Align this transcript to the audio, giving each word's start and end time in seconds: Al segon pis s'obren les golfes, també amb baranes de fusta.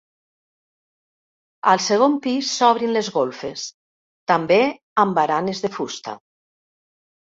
Al 1.73 1.83
segon 1.89 2.17
pis 2.25 2.49
s'obren 2.57 2.95
les 2.97 3.13
golfes, 3.21 3.69
també 4.35 4.61
amb 5.07 5.23
baranes 5.23 5.67
de 5.69 5.77
fusta. 5.81 6.21